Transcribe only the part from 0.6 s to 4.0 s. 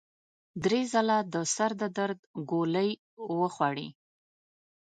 درې ځله د سر د درد ګولۍ وخوړې.